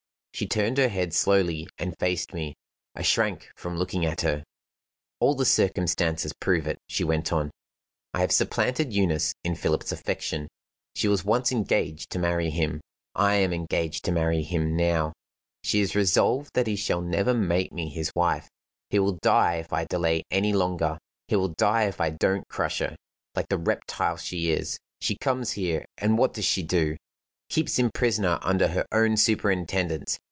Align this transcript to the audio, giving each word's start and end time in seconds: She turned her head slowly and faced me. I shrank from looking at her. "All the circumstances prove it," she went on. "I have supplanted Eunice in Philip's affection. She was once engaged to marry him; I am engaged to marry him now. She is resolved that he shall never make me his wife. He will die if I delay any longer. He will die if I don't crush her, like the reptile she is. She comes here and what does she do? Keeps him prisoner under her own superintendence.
She 0.33 0.47
turned 0.47 0.79
her 0.79 0.87
head 0.87 1.13
slowly 1.13 1.67
and 1.77 1.95
faced 1.99 2.33
me. 2.33 2.55
I 2.95 3.03
shrank 3.03 3.51
from 3.55 3.77
looking 3.77 4.05
at 4.07 4.21
her. 4.21 4.43
"All 5.19 5.35
the 5.35 5.45
circumstances 5.45 6.33
prove 6.33 6.65
it," 6.65 6.79
she 6.89 7.03
went 7.03 7.31
on. 7.31 7.51
"I 8.11 8.21
have 8.21 8.31
supplanted 8.31 8.91
Eunice 8.91 9.35
in 9.43 9.53
Philip's 9.53 9.91
affection. 9.91 10.47
She 10.95 11.07
was 11.07 11.23
once 11.23 11.51
engaged 11.51 12.09
to 12.11 12.17
marry 12.17 12.49
him; 12.49 12.81
I 13.13 13.35
am 13.35 13.53
engaged 13.53 14.03
to 14.05 14.11
marry 14.11 14.41
him 14.41 14.75
now. 14.75 15.13
She 15.63 15.81
is 15.81 15.93
resolved 15.95 16.51
that 16.55 16.65
he 16.65 16.75
shall 16.77 17.01
never 17.01 17.35
make 17.35 17.71
me 17.71 17.89
his 17.89 18.11
wife. 18.15 18.49
He 18.89 18.97
will 18.97 19.19
die 19.21 19.55
if 19.57 19.71
I 19.71 19.85
delay 19.85 20.23
any 20.31 20.53
longer. 20.53 20.97
He 21.27 21.35
will 21.35 21.49
die 21.55 21.83
if 21.83 22.01
I 22.01 22.09
don't 22.09 22.47
crush 22.47 22.79
her, 22.79 22.95
like 23.35 23.49
the 23.49 23.59
reptile 23.59 24.17
she 24.17 24.49
is. 24.49 24.79
She 25.01 25.17
comes 25.17 25.51
here 25.51 25.85
and 25.99 26.17
what 26.17 26.33
does 26.33 26.45
she 26.45 26.63
do? 26.63 26.97
Keeps 27.49 27.77
him 27.77 27.91
prisoner 27.93 28.39
under 28.41 28.69
her 28.69 28.85
own 28.91 29.17
superintendence. 29.17 30.17